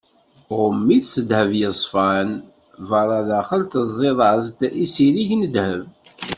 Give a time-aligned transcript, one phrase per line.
[0.59, 2.29] Ɣumm-it s ddheb yeṣfan,
[2.89, 5.83] beṛṛa, daxel tezziḍ-as-d s izirig n ddheb.